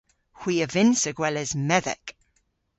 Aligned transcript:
Hwi 0.39 0.55
a 0.65 0.67
vynnsa 0.73 1.11
gweles 1.17 1.51
medhek. 1.67 2.05